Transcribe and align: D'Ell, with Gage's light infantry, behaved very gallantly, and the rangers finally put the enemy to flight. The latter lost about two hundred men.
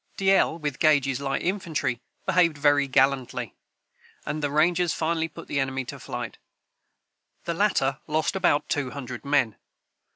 D'Ell, 0.17 0.57
with 0.57 0.79
Gage's 0.79 1.21
light 1.21 1.43
infantry, 1.43 2.01
behaved 2.25 2.57
very 2.57 2.87
gallantly, 2.87 3.53
and 4.25 4.41
the 4.41 4.49
rangers 4.49 4.95
finally 4.95 5.27
put 5.27 5.47
the 5.47 5.59
enemy 5.59 5.85
to 5.85 5.99
flight. 5.99 6.39
The 7.43 7.53
latter 7.53 7.99
lost 8.07 8.35
about 8.35 8.67
two 8.67 8.89
hundred 8.89 9.23
men. 9.23 9.57